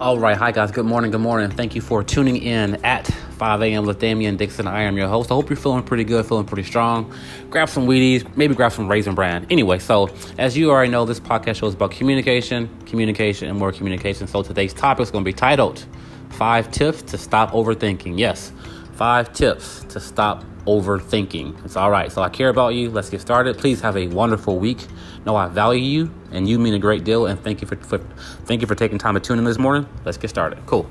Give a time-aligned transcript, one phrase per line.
[0.00, 0.72] All right, hi guys.
[0.72, 1.12] Good morning.
[1.12, 1.50] Good morning.
[1.50, 3.86] Thank you for tuning in at 5 a.m.
[3.86, 4.66] with Damian Dixon.
[4.66, 5.30] I am your host.
[5.30, 7.14] I hope you're feeling pretty good, feeling pretty strong.
[7.48, 9.46] Grab some Wheaties, maybe grab some Raisin Bran.
[9.50, 13.70] Anyway, so as you already know, this podcast show is about communication, communication, and more
[13.70, 14.26] communication.
[14.26, 15.86] So today's topic is going to be titled
[16.30, 18.18] Five Tips to Stop Overthinking.
[18.18, 18.50] Yes,
[18.94, 21.64] five tips to stop overthinking.
[21.64, 22.10] It's all right.
[22.10, 22.90] So I care about you.
[22.90, 23.58] Let's get started.
[23.58, 24.86] Please have a wonderful week.
[25.24, 27.26] Know I value you, and you mean a great deal.
[27.26, 27.98] And thank you for, for
[28.46, 29.88] thank you for taking time to tune in this morning.
[30.04, 30.58] Let's get started.
[30.66, 30.88] Cool.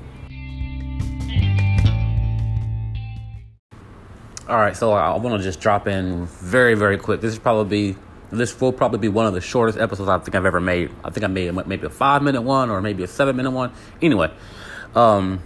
[4.46, 7.22] All right, so I want to just drop in very, very quick.
[7.22, 7.96] This is probably
[8.30, 10.90] this will probably be one of the shortest episodes I think I've ever made.
[11.04, 13.72] I think I made maybe a five minute one or maybe a seven minute one.
[14.02, 14.30] Anyway,
[14.94, 15.40] um,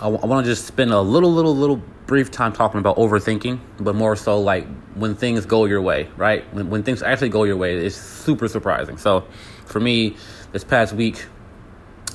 [0.00, 2.96] I, w- I want to just spend a little, little, little brief time talking about
[2.96, 6.42] overthinking, but more so like when things go your way, right?
[6.54, 8.96] When, when things actually go your way, it's super surprising.
[8.96, 9.26] So
[9.66, 10.16] for me,
[10.52, 11.26] this past week,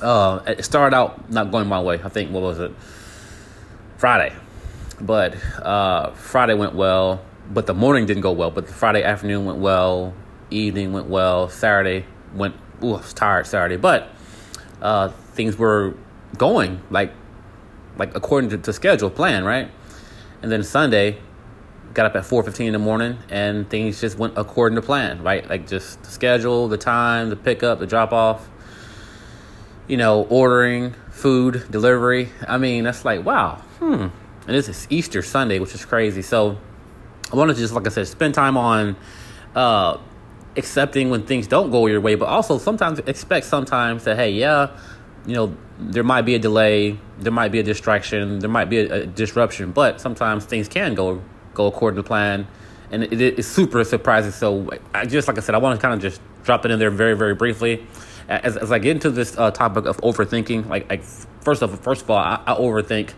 [0.02, 2.00] uh, it started out not going my way.
[2.02, 2.72] I think, what was it?
[3.98, 4.34] Friday.
[5.00, 8.50] But uh, Friday went well, but the morning didn't go well.
[8.50, 10.12] But the Friday afternoon went well,
[10.50, 13.76] evening went well, Saturday went, ooh, I was tired Saturday.
[13.76, 14.08] But
[14.82, 15.94] uh, things were
[16.36, 17.12] going like
[17.96, 19.70] like according to, to schedule plan right
[20.42, 21.18] and then Sunday,
[21.94, 25.48] got up at 4.15 in the morning and things just went according to plan, right?
[25.48, 28.48] Like just the schedule, the time, the pickup, the drop off,
[29.88, 32.28] you know, ordering, food, delivery.
[32.46, 34.08] I mean, that's like, wow, hmm.
[34.46, 36.22] And this is Easter Sunday, which is crazy.
[36.22, 36.58] So
[37.32, 38.94] I wanted to just, like I said, spend time on
[39.54, 39.98] uh,
[40.56, 44.78] accepting when things don't go your way, but also sometimes expect sometimes that, hey, yeah,
[45.26, 48.78] you know, there might be a delay, there might be a distraction, there might be
[48.78, 51.22] a, a disruption, but sometimes things can go
[51.54, 52.46] go according to plan,
[52.90, 54.30] and it is super surprising.
[54.30, 56.78] So, I just like I said, I want to kind of just drop it in
[56.78, 57.86] there very very briefly,
[58.28, 60.68] as, as I get into this uh, topic of overthinking.
[60.68, 61.02] Like, like
[61.40, 63.12] first of first of all, I, I overthink.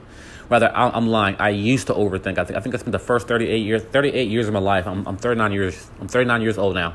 [0.48, 1.36] Rather, I, I'm lying.
[1.38, 2.38] I used to overthink.
[2.38, 4.86] I think I think I spent the first 38 years 38 years of my life.
[4.86, 5.90] I'm, I'm 39 years.
[6.00, 6.94] I'm 39 years old now,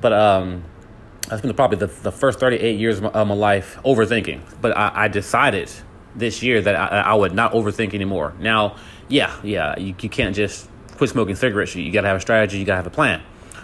[0.00, 0.62] but um
[1.30, 4.40] I spent probably the, the first 38 years of my, of my life overthinking.
[4.60, 5.70] But I, I, decided
[6.14, 8.34] this year that I, I, would not overthink anymore.
[8.38, 8.76] Now,
[9.08, 11.74] yeah, yeah, you, you can't just quit smoking cigarettes.
[11.74, 13.22] You, you got to have a strategy, you got to have a plan.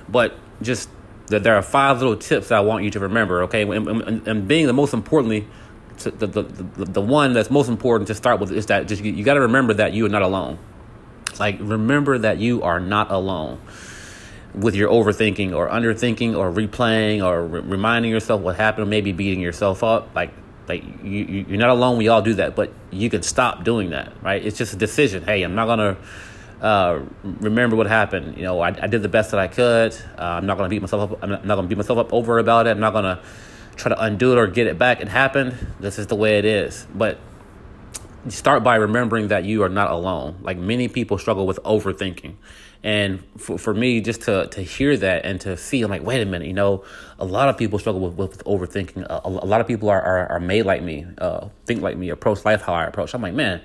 [0.09, 0.91] But just
[1.29, 3.63] that there are five little tips I want you to remember, okay?
[3.63, 5.49] And, and, and being the most importantly,
[5.99, 9.13] the, the, the, the one that's most important to start with is that just you,
[9.13, 10.59] you got to remember that you are not alone.
[11.39, 13.61] Like, remember that you are not alone
[14.55, 19.13] with your overthinking or underthinking or replaying or re- reminding yourself what happened, or maybe
[19.13, 20.15] beating yourself up.
[20.15, 20.31] Like,
[20.69, 21.99] like you, you, are not alone.
[21.99, 24.45] We all do that, but you can stop doing that, right?
[24.45, 25.25] It's just a decision.
[25.25, 25.97] Hey, I'm not gonna
[26.61, 28.37] uh, remember what happened.
[28.37, 29.95] You know, I, I, did the best that I could.
[30.17, 31.19] Uh, I'm not gonna beat myself up.
[31.23, 32.71] I'm not, gonna beat myself up over about it.
[32.71, 33.21] I'm not gonna
[33.77, 35.01] try to undo it or get it back.
[35.01, 35.55] It happened.
[35.81, 36.87] This is the way it is.
[36.95, 37.19] But
[38.29, 40.39] start by remembering that you are not alone.
[40.43, 42.37] Like many people struggle with overthinking.
[42.85, 46.21] And for, for me, just to, to hear that and to see, I'm like, wait
[46.21, 46.85] a minute, you know,
[47.19, 49.07] a lot of people struggle with, with overthinking.
[49.09, 52.11] A, a, lot of people are, are, are made like me, uh, think like me,
[52.11, 53.15] approach life how I approach.
[53.15, 53.63] I'm like, man,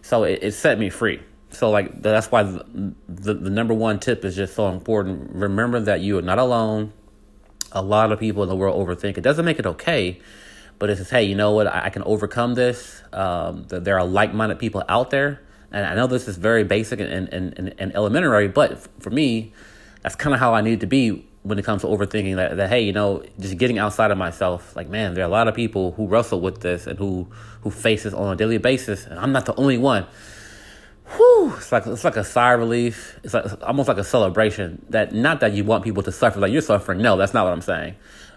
[0.00, 1.20] so it, it set me free.
[1.50, 5.32] So like that's why the, the, the number one tip is just so important.
[5.34, 6.94] Remember that you are not alone.
[7.72, 9.18] A lot of people in the world overthink.
[9.18, 10.22] It doesn't make it okay,
[10.78, 11.66] but it says, hey, you know what?
[11.66, 13.02] I, I can overcome this.
[13.12, 15.42] Um, there are like minded people out there.
[15.74, 19.52] And I know this is very basic and, and, and, and elementary, but for me,
[20.02, 22.68] that's kind of how I need to be when it comes to overthinking that, that,
[22.68, 24.76] hey, you know, just getting outside of myself.
[24.76, 27.26] Like, man, there are a lot of people who wrestle with this and who,
[27.62, 29.04] who face this on a daily basis.
[29.04, 30.06] And I'm not the only one.
[31.16, 33.18] Whew, it's like it's like a sigh of relief.
[33.24, 34.86] It's like almost like a celebration.
[34.90, 37.02] That not that you want people to suffer like you're suffering.
[37.02, 37.96] No, that's not what I'm saying.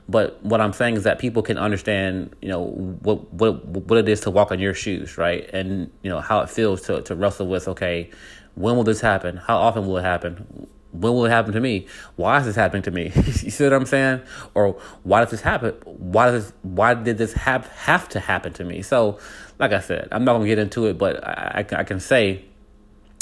[0.10, 4.08] But what I'm saying is that people can understand, you know, what what what it
[4.08, 5.50] is to walk in your shoes, right?
[5.52, 7.68] And you know how it feels to to wrestle with.
[7.68, 8.10] Okay,
[8.56, 9.38] when will this happen?
[9.38, 10.68] How often will it happen?
[10.92, 11.88] When will it happen to me?
[12.16, 13.12] Why is this happening to me?
[13.16, 14.22] you see what I'm saying?
[14.54, 15.76] Or why does this happen?
[15.84, 18.82] Why does this, why did this have have to happen to me?
[18.82, 19.20] So,
[19.60, 22.46] like I said, I'm not gonna get into it, but I, I, can say,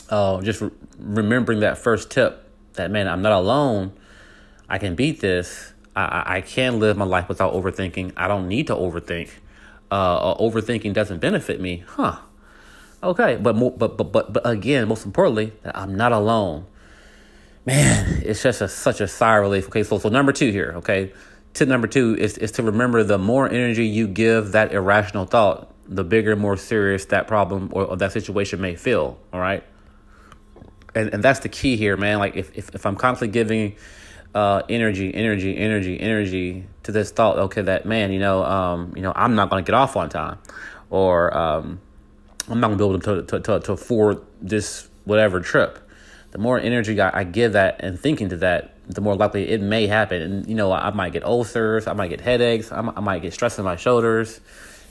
[0.10, 0.70] uh, just re-
[1.00, 3.94] remembering that first tip that man, I'm not alone.
[4.70, 8.14] I can beat this I, I can live my life without overthinking.
[8.18, 9.30] I don't need to overthink.
[9.92, 12.18] Uh, uh, overthinking doesn't benefit me, huh?
[13.02, 16.66] Okay, but but but but but again, most importantly, I'm not alone.
[17.66, 19.68] Man, it's just a, such a sigh of relief.
[19.68, 20.74] Okay, so so number two here.
[20.78, 21.14] Okay,
[21.54, 25.72] tip number two is is to remember the more energy you give that irrational thought,
[25.88, 29.20] the bigger, more serious that problem or, or that situation may feel.
[29.32, 29.64] All right,
[30.96, 32.18] and and that's the key here, man.
[32.18, 33.76] Like if if, if I'm constantly giving
[34.36, 39.02] uh, energy, energy, energy, energy to this thought, okay, that man, you know, um, you
[39.02, 40.38] know, I'm not going to get off on time,
[40.90, 41.80] or um,
[42.50, 45.80] I'm not going to be able to, to, to, to afford this whatever trip.
[46.32, 49.62] The more energy I, I give that and thinking to that, the more likely it
[49.62, 50.22] may happen.
[50.22, 53.22] And, you know, I might get ulcers, I might get headaches, I might, I might
[53.22, 54.42] get stress in my shoulders,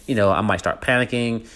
[0.07, 1.47] you know, I might start panicking.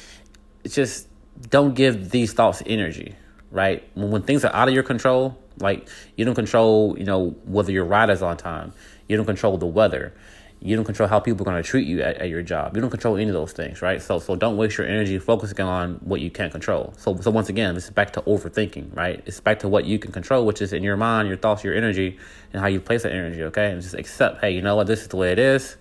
[0.62, 1.08] It's just
[1.48, 3.14] don't give these thoughts energy,
[3.50, 3.82] right?
[3.94, 7.72] When, when things are out of your control, like you don't control, you know, whether
[7.72, 8.72] your ride is on time,
[9.08, 10.12] you don't control the weather,
[10.60, 12.74] you don't control how people are going to treat you at, at, your job.
[12.74, 14.02] You don't control any of those things, right?
[14.02, 16.94] So, so don't waste your energy focusing on what you can't control.
[16.96, 19.22] So, so once again, this is back to overthinking, right?
[19.24, 21.74] It's back to what you can control, which is in your mind, your thoughts, your
[21.74, 22.18] energy,
[22.52, 23.44] and how you place that energy.
[23.44, 24.88] Okay, and just accept, hey, you know what?
[24.88, 25.76] This is the way it is.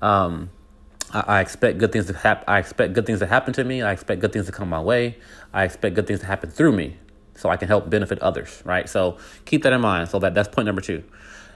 [0.00, 0.50] Um,
[1.12, 2.44] I, I expect good things to happen.
[2.48, 3.82] I expect good things to happen to me.
[3.82, 5.18] I expect good things to come my way.
[5.52, 6.96] I expect good things to happen through me,
[7.36, 8.88] so I can help benefit others, right?
[8.88, 10.08] So keep that in mind.
[10.08, 11.02] So that that's point number two.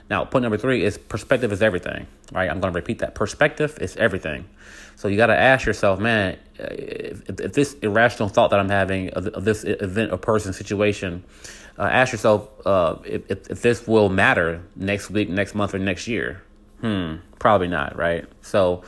[0.09, 2.49] Now, point number three is perspective is everything, right?
[2.49, 3.13] I'm going to repeat that.
[3.13, 4.49] Perspective is everything.
[4.95, 9.11] So you got to ask yourself, man, if, if, this irrational thought that I'm having
[9.11, 11.23] of, of this event or person situation,
[11.77, 16.07] uh, ask yourself uh, if, if this will matter next week, next month, or next
[16.07, 16.41] year.
[16.81, 18.25] Hmm, probably not, right?
[18.41, 18.83] So,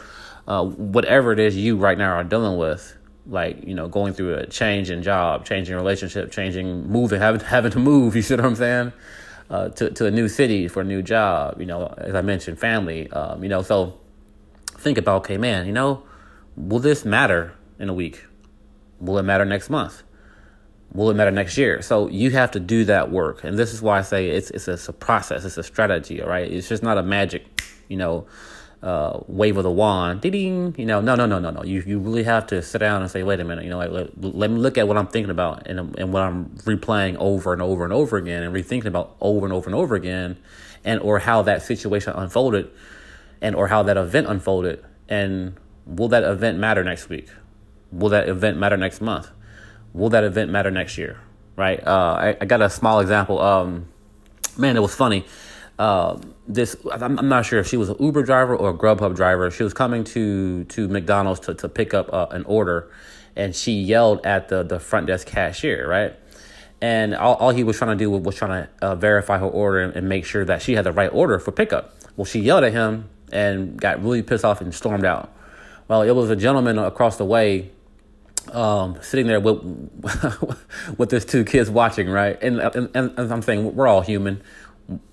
[0.47, 2.97] uh, whatever it is you right now are dealing with,
[3.27, 7.71] like you know, going through a change in job, changing relationship, changing, moving, having having
[7.71, 8.15] to move.
[8.21, 8.93] You see what I'm saying?
[9.51, 11.59] uh, to to a new city for a new job.
[11.59, 13.11] You know, as I mentioned, family.
[13.11, 13.99] Um, you know, so
[14.65, 15.67] think about okay, man.
[15.67, 16.03] You know,
[16.55, 18.25] will this matter in a week?
[18.99, 20.03] Will it matter next month?
[20.93, 21.81] Will it matter next year?
[21.81, 24.67] So you have to do that work, and this is why I say it's it's
[24.67, 26.21] a, it's a process, it's a strategy.
[26.21, 28.25] All right, it's just not a magic, you know,
[28.83, 31.63] uh, wave of the wand, ding, you know, no, no, no, no, no.
[31.63, 33.91] You you really have to sit down and say, wait a minute, you know, like
[33.91, 37.53] let, let me look at what I'm thinking about and and what I'm replaying over
[37.53, 40.37] and over and over again and rethinking about over and over and over again,
[40.83, 42.71] and or how that situation unfolded,
[43.39, 45.55] and or how that event unfolded, and
[45.85, 47.29] will that event matter next week?
[47.91, 49.29] Will that event matter next month?
[49.93, 51.19] Will that event matter next year?
[51.55, 51.85] Right?
[51.85, 53.39] Uh, I, I got a small example.
[53.39, 53.89] Um,
[54.57, 55.25] man, it was funny
[55.79, 59.15] uh, this I'm, I'm, not sure if she was an Uber driver or a Grubhub
[59.15, 59.49] driver.
[59.51, 62.91] She was coming to to McDonald's to, to pick up uh, an order,
[63.35, 66.13] and she yelled at the the front desk cashier, right?
[66.81, 69.45] And all, all he was trying to do was, was trying to uh, verify her
[69.45, 71.95] order and, and make sure that she had the right order for pickup.
[72.17, 75.31] Well, she yelled at him and got really pissed off and stormed out.
[75.87, 77.71] Well, it was a gentleman across the way
[78.51, 79.61] um, sitting there with
[80.97, 82.41] with his two kids watching, right?
[82.41, 84.41] And, and, and I'm saying we're all human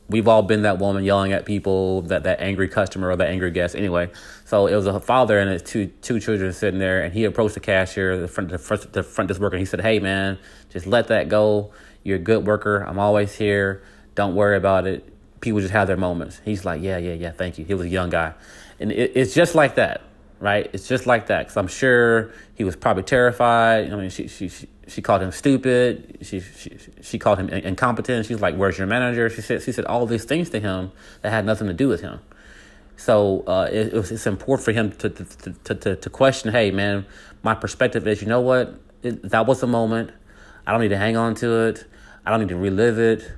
[0.09, 3.51] we've all been that woman yelling at people, that that angry customer or that angry
[3.51, 3.77] guest.
[3.77, 4.11] Anyway,
[4.45, 7.55] so it was a father and his two two children sitting there, and he approached
[7.55, 10.39] the cashier, the front the front, the front desk worker, and he said, "Hey, man,
[10.71, 11.73] just let that go.
[12.03, 12.79] You're a good worker.
[12.79, 13.83] I'm always here.
[14.15, 15.13] Don't worry about it.
[15.41, 17.31] People just have their moments." He's like, "Yeah, yeah, yeah.
[17.31, 18.35] Thank you." He was a young guy,
[18.81, 20.03] and it, it's just like that
[20.41, 20.71] right?
[20.73, 21.41] It's just like that.
[21.41, 23.93] Because I'm sure he was probably terrified.
[23.93, 24.69] I mean, she she she
[25.03, 26.19] called him stupid.
[26.23, 28.27] She she she called him incompetent.
[28.27, 30.93] She's like, "Where's your manager?" She said she said all these things to him
[31.23, 32.21] that had nothing to do with him.
[32.97, 35.25] So uh, it, it was, it's important for him to to,
[35.65, 36.51] to to to question.
[36.53, 37.07] Hey, man,
[37.43, 38.81] my perspective is, you know what?
[39.03, 40.11] It, that was a moment.
[40.67, 41.85] I don't need to hang on to it.
[42.27, 43.31] I don't need to relive it.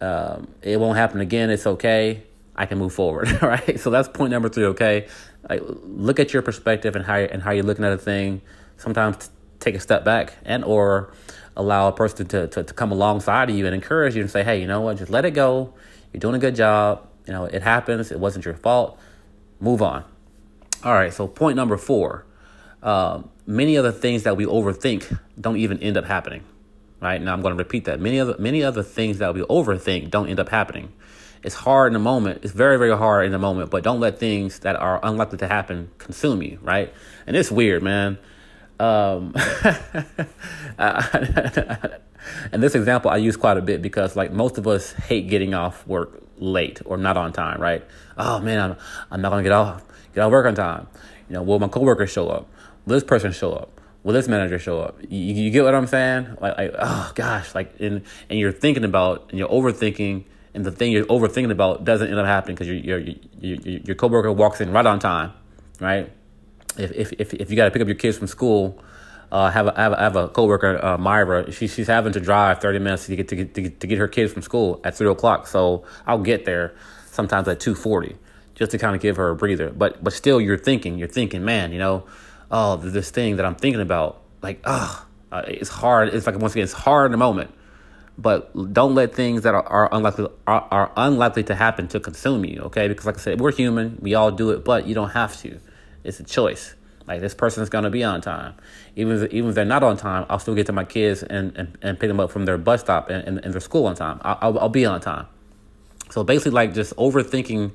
[0.00, 1.48] Um, it won't happen again.
[1.50, 2.24] It's okay.
[2.56, 3.28] I can move forward.
[3.42, 3.78] All right.
[3.78, 4.66] So that's point number three.
[4.66, 5.08] Okay.
[5.48, 8.42] Like, look at your perspective and how and how you're looking at a thing.
[8.76, 9.30] Sometimes
[9.64, 11.12] take a step back and or
[11.56, 14.44] allow a person to, to, to come alongside of you and encourage you and say,
[14.44, 14.98] hey, you know what?
[14.98, 15.72] Just let it go.
[16.12, 17.06] You're doing a good job.
[17.26, 18.10] You know, it happens.
[18.10, 18.98] It wasn't your fault.
[19.60, 20.04] Move on.
[20.82, 21.12] All right.
[21.12, 22.26] So point number four.
[22.82, 26.44] Um, many of the things that we overthink don't even end up happening.
[27.00, 28.00] Right now, I'm going to repeat that.
[28.00, 30.92] Many other many other things that we overthink don't end up happening.
[31.42, 32.40] It's hard in the moment.
[32.42, 35.46] It's very, very hard in the moment, but don't let things that are unlikely to
[35.46, 36.92] happen consume you, right?
[37.26, 38.18] And it's weird, man.
[38.80, 39.32] Um,
[42.52, 45.54] and this example I use quite a bit because, like, most of us hate getting
[45.54, 47.84] off work late or not on time, right?
[48.18, 48.76] Oh man, I'm,
[49.10, 49.82] I'm not gonna get off
[50.14, 50.86] get off work on time.
[51.28, 52.48] You know, will my coworkers show up?
[52.86, 53.80] Will this person show up?
[54.02, 55.00] Will this manager show up?
[55.08, 56.36] You, you get what I'm saying?
[56.40, 60.70] Like, like, oh gosh, like, and and you're thinking about and you're overthinking and the
[60.70, 64.60] thing you're overthinking about doesn't end up happening because your your your your coworker walks
[64.60, 65.32] in right on time,
[65.80, 66.10] right?
[66.78, 68.82] If if if, if you got to pick up your kids from school,
[69.30, 71.50] uh, have a, have have a coworker, uh, Myra.
[71.52, 73.98] She, she's having to drive thirty minutes to get to get to get, to get
[73.98, 75.46] her kids from school at three o'clock.
[75.46, 76.74] So I'll get there
[77.06, 78.16] sometimes at two forty
[78.54, 79.70] just to kind of give her a breather.
[79.70, 82.04] But but still, you're thinking, you're thinking, man, you know,
[82.50, 86.14] oh, this thing that I'm thinking about, like, oh, uh, it's hard.
[86.14, 87.50] It's like once again, it's hard in the moment
[88.16, 92.44] but don't let things that are, are unlikely are, are unlikely to happen to consume
[92.44, 92.60] you.
[92.62, 93.98] Okay, because like I said, we're human.
[94.00, 95.58] We all do it, but you don't have to.
[96.04, 96.74] It's a choice.
[97.06, 98.54] Like this person is going to be on time.
[98.96, 101.54] Even if, even if they're not on time, I'll still get to my kids and,
[101.56, 103.94] and, and pick them up from their bus stop and, and, and their school on
[103.94, 104.20] time.
[104.22, 105.26] I'll, I'll, I'll, be on time.
[106.10, 107.72] So basically, like just overthinking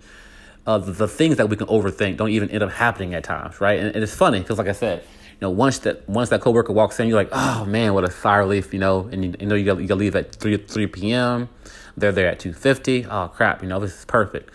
[0.66, 3.80] uh, the, things that we can overthink don't even end up happening at times, right?
[3.80, 6.74] And, and it's funny because, like I said, you know, once that once that coworker
[6.74, 9.46] walks in, you're like, oh man, what a sigh relief, you know, and you, you
[9.46, 11.50] know you got you got leave at three three p.m.
[11.96, 13.06] They're there at two fifty.
[13.06, 14.50] Oh crap, you know this is perfect.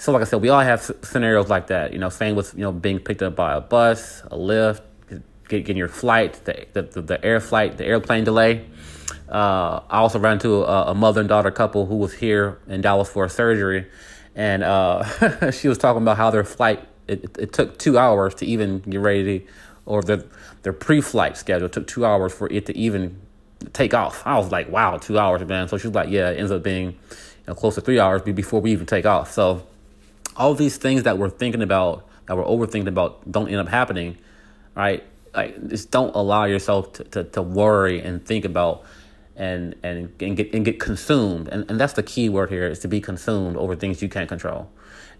[0.00, 1.92] So, like I said, we all have scenarios like that.
[1.92, 4.82] You know, same with you know being picked up by a bus, a lift,
[5.46, 8.64] getting your flight, the, the, the air flight, the airplane delay.
[9.28, 12.80] Uh, I also ran into a, a, mother and daughter couple who was here in
[12.80, 13.88] Dallas for a surgery,
[14.34, 18.46] and uh, she was talking about how their flight it, it, took two hours to
[18.46, 19.46] even get ready, to,
[19.84, 20.24] or their
[20.62, 23.20] their pre-flight schedule took two hours for it to even
[23.74, 24.22] take off.
[24.26, 25.68] I was like, wow, two hours, man.
[25.68, 26.98] So she was like, yeah, it ends up being
[27.44, 29.30] close to three hours before we even take off.
[29.32, 29.66] So
[30.36, 34.18] all these things that we're thinking about, that we're overthinking about, don't end up happening,
[34.74, 35.04] right?
[35.34, 38.84] Like just don't allow yourself to, to, to worry and think about
[39.36, 41.48] and and and get and get consumed.
[41.48, 44.28] And and that's the key word here is to be consumed over things you can't
[44.28, 44.70] control.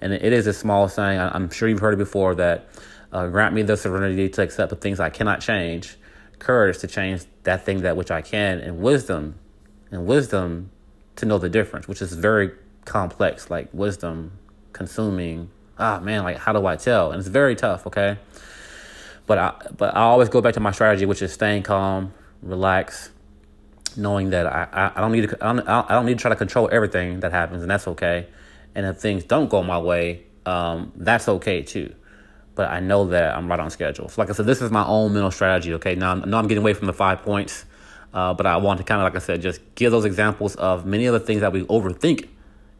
[0.00, 1.18] And it is a small saying.
[1.18, 2.68] I'm sure you've heard it before that
[3.12, 5.96] uh, grant me the serenity to accept the things I cannot change,
[6.38, 9.36] courage to change that thing that which I can, and wisdom,
[9.90, 10.70] and wisdom
[11.16, 12.52] to know the difference, which is very
[12.84, 13.50] complex.
[13.50, 14.32] Like wisdom
[14.72, 15.50] consuming.
[15.78, 17.12] Ah, man, like how do I tell?
[17.12, 17.86] And it's very tough.
[17.86, 18.18] Okay,
[19.26, 22.12] but I but I always go back to my strategy, which is staying calm,
[22.42, 23.10] relax,
[23.96, 26.28] knowing that I, I, I don't need to I don't, I don't need to try
[26.30, 28.26] to control everything that happens, and that's okay.
[28.74, 31.94] And if things don't go my way, um, that's okay too.
[32.54, 34.08] But I know that I'm right on schedule.
[34.08, 35.72] So, like I said, this is my own mental strategy.
[35.74, 37.64] Okay, now I know I'm getting away from the five points,
[38.12, 40.84] uh, but I want to kind of, like I said, just give those examples of
[40.84, 42.28] many of the things that we overthink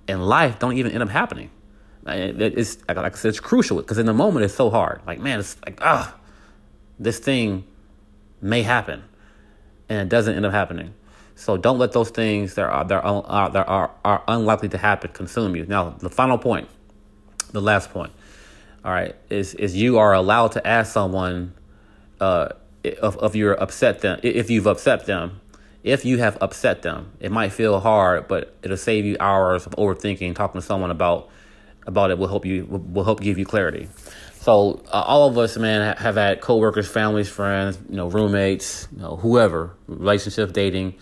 [0.08, 1.50] in life don't even end up happening.
[2.06, 5.00] It's like I said, it's crucial because in the moment it's so hard.
[5.06, 6.16] Like man, it's like ah,
[6.98, 7.64] this thing
[8.40, 9.04] may happen,
[9.88, 10.94] and it doesn't end up happening.
[11.34, 15.10] So don't let those things that are that are, that are, are unlikely to happen
[15.12, 15.66] consume you.
[15.66, 16.68] Now the final point,
[17.52, 18.12] the last point,
[18.84, 21.54] all right, is is you are allowed to ask someone
[22.20, 22.50] uh,
[22.84, 25.40] if if you're upset them if you've upset them.
[25.82, 29.72] If you have upset them, it might feel hard, but it'll save you hours of
[29.76, 31.30] overthinking, talking to someone about
[31.90, 33.88] about it will help you will help give you clarity.
[34.40, 39.02] So uh, all of us, man, have had coworkers, families, friends, you know, roommates, you
[39.02, 40.94] know, whoever, relationship, dating,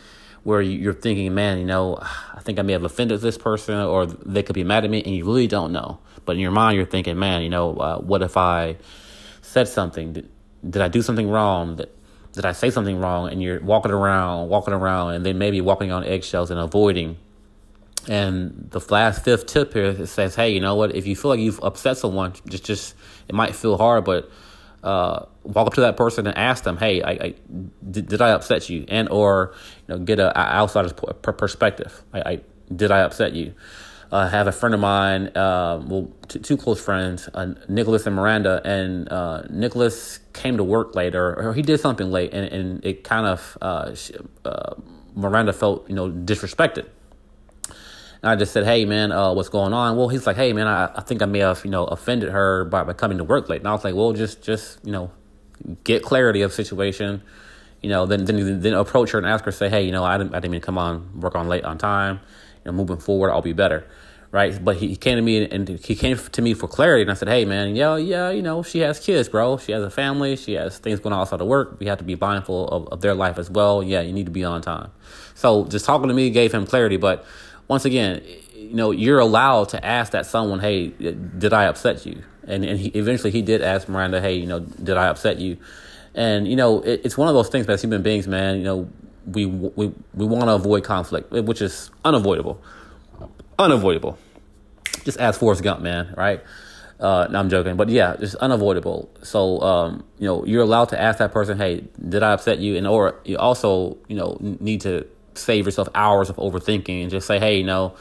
[0.42, 4.06] where you're thinking, man, you know, I think I may have offended this person, or
[4.06, 6.00] they could be mad at me, and you really don't know.
[6.24, 8.76] But in your mind, you're thinking, man, you know, uh, what if I
[9.40, 10.14] said something?
[10.14, 10.28] Did,
[10.68, 11.76] did I do something wrong?
[11.76, 11.90] Did,
[12.32, 13.30] did I say something wrong?
[13.30, 17.18] And you're walking around, walking around, and then maybe walking on eggshells and avoiding
[18.08, 20.96] and the last fifth tip here says, hey, you know what?
[20.96, 22.94] If you feel like you've upset someone, just just
[23.28, 24.30] it might feel hard, but
[24.82, 27.34] uh, walk up to that person and ask them, hey, I, I
[27.90, 28.86] did, did, I upset you?
[28.88, 29.52] And or
[29.86, 32.02] you know get a, a outsider's perspective.
[32.14, 32.40] I, I,
[32.74, 33.54] did I upset you?
[34.10, 38.06] Uh, I have a friend of mine, uh, well, two, two, close friends, uh, Nicholas
[38.06, 42.46] and Miranda, and uh, Nicholas came to work later, or he did something late, and,
[42.46, 43.94] and it kind of uh,
[45.14, 46.86] Miranda felt you know disrespected
[48.22, 49.96] and I just said, hey, man, uh, what's going on?
[49.96, 52.64] Well, he's like, hey, man, I, I think I may have, you know, offended her
[52.64, 53.60] by, by coming to work late.
[53.60, 55.10] And I was like, well, just, just, you know,
[55.84, 57.22] get clarity of situation.
[57.80, 60.18] You know, then, then, then approach her and ask her, say, hey, you know, I
[60.18, 62.20] didn't, I didn't mean to come on, work on late on time.
[62.64, 63.86] Know, moving forward, I'll be better.
[64.30, 64.62] Right.
[64.62, 67.00] But he came to me and he came to me for clarity.
[67.00, 69.56] And I said, hey, man, yeah, yeah, you know, she has kids, bro.
[69.56, 70.36] She has a family.
[70.36, 71.78] She has things going on outside of work.
[71.80, 73.82] We have to be mindful of, of their life as well.
[73.82, 74.90] Yeah, you need to be on time.
[75.34, 76.98] So just talking to me gave him clarity.
[76.98, 77.24] But
[77.68, 78.22] once again,
[78.54, 82.22] you know, you're allowed to ask that someone, hey, did I upset you?
[82.46, 85.58] And, and he, eventually he did ask Miranda, hey, you know, did I upset you?
[86.14, 88.90] And, you know, it, it's one of those things as human beings, man, you know,
[89.26, 92.60] we, we, we want to avoid conflict, which is unavoidable.
[93.58, 94.18] Unavoidable.
[95.04, 96.42] Just ask Forrest Gump, man, right?
[96.98, 99.10] Uh, no, I'm joking, but yeah, it's unavoidable.
[99.22, 102.76] So, um, you know, you're allowed to ask that person, "Hey, did I upset you?"
[102.76, 105.06] And or you also, you know, need to
[105.38, 107.94] save yourself hours of overthinking and just say, hey, you know,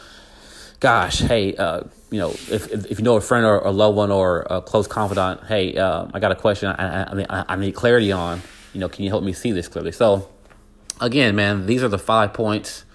[0.80, 3.98] gosh, hey, uh, you know, if, if, if you know a friend or a loved
[3.98, 7.74] one or a close confidant, hey, uh, I got a question I, I, I need
[7.74, 8.42] clarity on.
[8.74, 9.92] You know, can you help me see this clearly?
[9.92, 10.30] So,
[11.02, 12.86] again, man, these are the five points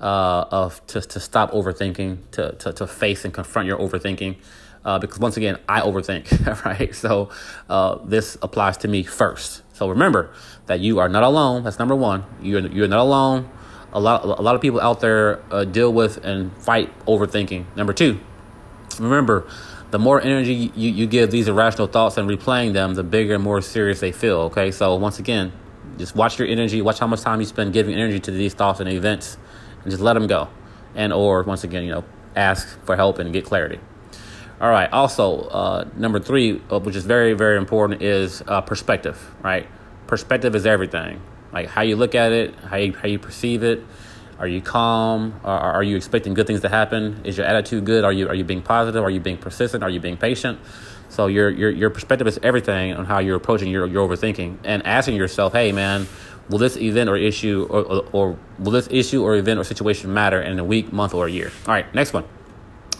[0.00, 4.36] uh, of to to stop overthinking, to to to face and confront your overthinking.
[4.84, 6.92] Uh, because once again, I overthink, right?
[6.92, 7.30] So
[7.68, 9.62] uh, this applies to me first.
[9.74, 10.32] So remember
[10.66, 11.62] that you are not alone.
[11.62, 12.24] That's number one.
[12.42, 13.48] You're you're not alone
[13.92, 17.64] a lot a lot of people out there uh, deal with and fight overthinking.
[17.76, 18.20] Number two,
[18.98, 19.46] remember,
[19.90, 23.44] the more energy you, you give these irrational thoughts and replaying them, the bigger and
[23.44, 24.38] more serious they feel.
[24.42, 25.52] Okay, so once again,
[25.98, 28.80] just watch your energy, watch how much time you spend giving energy to these thoughts
[28.80, 29.36] and events,
[29.82, 30.48] and just let them go.
[30.94, 33.80] And or once again, you know, ask for help and get clarity.
[34.60, 34.90] All right.
[34.92, 39.34] Also, uh, number three, uh, which is very very important, is uh, perspective.
[39.42, 39.66] Right,
[40.06, 41.20] perspective is everything
[41.52, 43.84] like how you look at it, how you, how you perceive it.
[44.38, 45.38] Are you calm?
[45.44, 47.20] Are, are you expecting good things to happen?
[47.24, 48.04] Is your attitude good?
[48.04, 49.02] Are you are you being positive?
[49.04, 49.84] Are you being persistent?
[49.84, 50.58] Are you being patient?
[51.10, 54.84] So your your your perspective is everything on how you're approaching your your overthinking and
[54.84, 56.08] asking yourself, hey man,
[56.48, 60.12] will this event or issue or, or, or will this issue or event or situation
[60.12, 61.52] matter in a week, month, or a year?
[61.68, 62.24] All right, next one.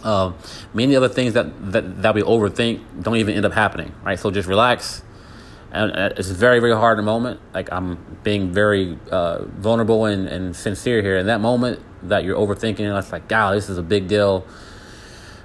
[0.03, 0.33] Uh,
[0.73, 3.93] many other things that, that that we overthink don't even end up happening.
[4.05, 5.03] Right, so just relax
[5.73, 7.39] and uh, it's very very hard in the moment.
[7.53, 11.17] Like i'm being very uh, vulnerable and, and sincere here.
[11.17, 14.45] In that moment that you're overthinking and it's like god this is a big deal.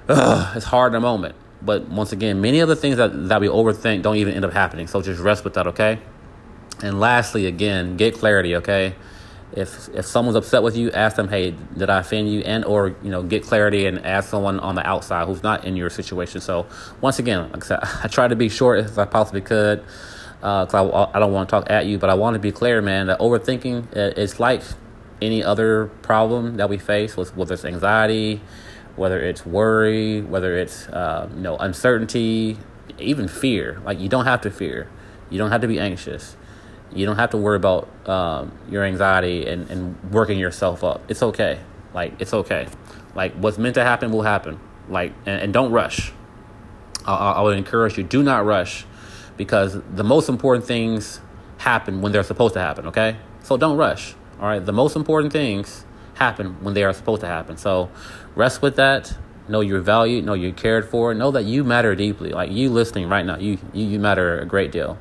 [0.08, 1.34] Ugh, it's hard in the moment.
[1.62, 4.52] But once again many of the things that, that we overthink don't even end up
[4.52, 4.86] happening.
[4.86, 5.98] So just rest with that okay?
[6.82, 8.94] And lastly again get clarity okay?
[9.52, 12.40] If if someone's upset with you ask them hey did i offend you?
[12.40, 15.74] And or you know get clarity and ask someone on the outside who's not in
[15.74, 16.42] your situation.
[16.42, 16.66] So
[17.00, 19.82] once again like i said i try to be short as i possibly could
[20.40, 22.52] because uh, I, I don't want to talk at you, but I want to be
[22.52, 23.08] clear, man.
[23.08, 24.62] That overthinking is like
[25.20, 28.40] any other problem that we face, whether it's anxiety,
[28.96, 32.58] whether it's worry, whether it's uh, you know uncertainty,
[32.98, 33.80] even fear.
[33.84, 34.88] Like you don't have to fear,
[35.30, 36.36] you don't have to be anxious,
[36.94, 41.02] you don't have to worry about um, your anxiety and, and working yourself up.
[41.08, 41.60] It's okay.
[41.94, 42.68] Like it's okay.
[43.14, 44.60] Like what's meant to happen will happen.
[44.88, 46.12] Like and, and don't rush.
[47.04, 48.84] I, I would encourage you: do not rush
[49.38, 51.20] because the most important things
[51.56, 53.16] happen when they're supposed to happen, okay?
[53.42, 54.64] So don't rush, all right?
[54.64, 57.56] The most important things happen when they are supposed to happen.
[57.56, 57.90] So
[58.34, 59.16] rest with that.
[59.48, 62.32] Know you're valued, know you're cared for, know that you matter deeply.
[62.32, 64.98] Like you listening right now, you, you, you matter a great deal.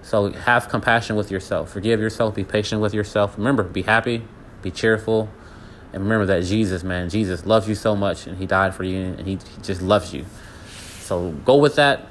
[0.00, 1.70] So have compassion with yourself.
[1.70, 2.34] Forgive yourself.
[2.34, 3.36] Be patient with yourself.
[3.36, 4.22] Remember, be happy,
[4.62, 5.28] be cheerful,
[5.92, 8.98] and remember that Jesus, man, Jesus loves you so much, and He died for you,
[8.98, 10.24] and He, he just loves you.
[11.00, 12.08] So go with that.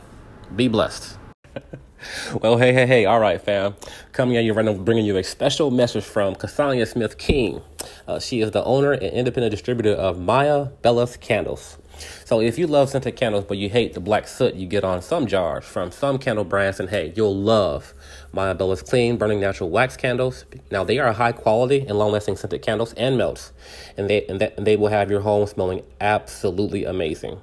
[0.55, 1.17] Be blessed.
[2.41, 3.05] well, hey, hey, hey.
[3.05, 3.75] All right, fam.
[4.11, 7.61] Coming at you right now, bringing you a special message from Cassania Smith King.
[8.07, 11.77] Uh, she is the owner and independent distributor of Maya Bellas Candles.
[12.25, 15.01] So if you love scented candles, but you hate the black soot you get on
[15.01, 17.93] some jars from some candle brands, and hey, you'll love
[18.31, 20.45] Maya Bellas Clean Burning Natural Wax Candles.
[20.71, 23.51] Now they are high quality and long lasting scented candles and melts,
[23.95, 27.39] and they and, that, and they will have your home smelling absolutely amazing.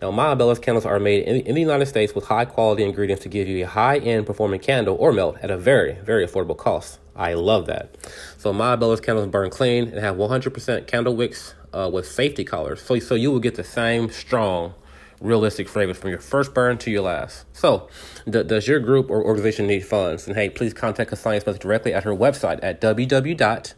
[0.00, 3.28] Now, Maya Bellas candles are made in, the United States with high quality ingredients to
[3.28, 6.98] give you a high end performing candle or melt at a very, very affordable cost.
[7.14, 7.96] I love that.
[8.38, 12.82] So, Maya Bellas candles burn clean and have 100% candle wicks uh, with safety collars.
[12.82, 14.74] So, so you will get the same strong,
[15.20, 17.44] realistic fragrance from your first burn to your last.
[17.52, 17.88] So,
[18.28, 20.26] d- does your group or organization need funds?
[20.26, 23.74] And hey, please contact Cassania Smith directly at her website at www.miabellass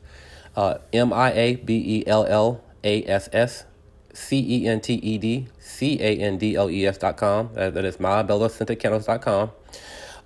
[4.13, 7.51] C E N T E D C A N D L E S dot com.
[7.57, 9.51] Uh, that is Maya Bella Scented Candles dot com.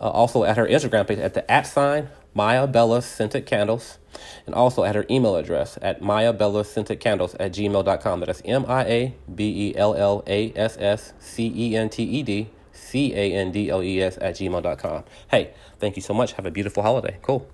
[0.00, 3.98] Uh, also at her Instagram page at the at sign Maya Bella Scented Candles.
[4.46, 8.20] And also at her email address at Maya Bella Scented Candles at gmail.com.
[8.20, 11.88] That is M I A B E L L A S S C E N
[11.88, 15.04] T E D C A N D L E S at gmail.com.
[15.30, 16.32] Hey, thank you so much.
[16.32, 17.18] Have a beautiful holiday.
[17.22, 17.48] Cool.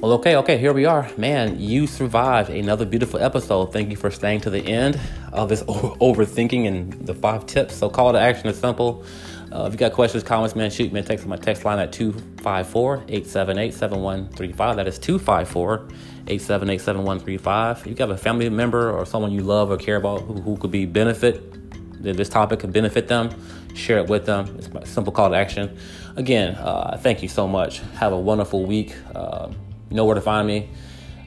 [0.00, 1.10] Well, okay, okay, here we are.
[1.18, 3.70] Man, you survived another beautiful episode.
[3.70, 4.98] Thank you for staying to the end
[5.30, 7.74] of this overthinking and the five tips.
[7.74, 9.04] So, call to action is simple.
[9.52, 11.78] Uh, if you got questions, comments, man, shoot me a text on my text line
[11.78, 14.76] at 254 878 7135.
[14.76, 15.88] That is 254
[16.28, 17.80] 878 7135.
[17.80, 20.56] If you got a family member or someone you love or care about who, who
[20.56, 23.28] could be benefit, that this topic could benefit them,
[23.74, 24.46] share it with them.
[24.56, 25.76] It's my simple call to action.
[26.16, 27.80] Again, uh, thank you so much.
[27.96, 28.94] Have a wonderful week.
[29.14, 29.50] Uh,
[29.90, 30.68] you know where to find me.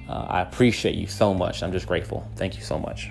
[0.07, 1.63] Uh, I appreciate you so much.
[1.63, 2.27] I'm just grateful.
[2.35, 3.09] Thank you so much.